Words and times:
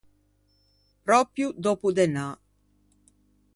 Pròpio 1.05 1.47
dòppo 1.63 1.87
Dënâ. 1.97 2.25